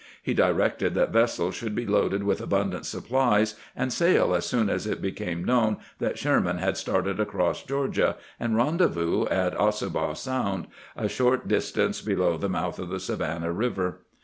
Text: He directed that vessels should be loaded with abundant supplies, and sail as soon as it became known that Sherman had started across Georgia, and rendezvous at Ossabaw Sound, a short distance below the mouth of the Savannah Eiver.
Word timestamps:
He 0.23 0.33
directed 0.33 0.95
that 0.95 1.11
vessels 1.13 1.53
should 1.53 1.75
be 1.75 1.85
loaded 1.85 2.23
with 2.23 2.41
abundant 2.41 2.87
supplies, 2.87 3.53
and 3.75 3.93
sail 3.93 4.33
as 4.33 4.47
soon 4.47 4.67
as 4.67 4.87
it 4.87 4.99
became 4.99 5.43
known 5.43 5.77
that 5.99 6.17
Sherman 6.17 6.57
had 6.57 6.75
started 6.75 7.19
across 7.19 7.61
Georgia, 7.61 8.15
and 8.39 8.55
rendezvous 8.57 9.27
at 9.27 9.55
Ossabaw 9.55 10.15
Sound, 10.15 10.65
a 10.95 11.07
short 11.07 11.47
distance 11.47 12.01
below 12.01 12.35
the 12.35 12.49
mouth 12.49 12.79
of 12.79 12.89
the 12.89 12.99
Savannah 12.99 13.53
Eiver. 13.53 13.97